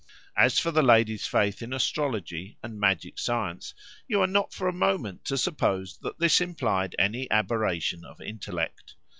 [0.35, 3.75] As for the lady's faith in astrology and magic science,
[4.07, 8.95] you are not for a moment to suppose that this implied any aberration of intellect.